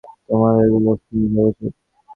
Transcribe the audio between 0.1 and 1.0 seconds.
তোমার এগুলো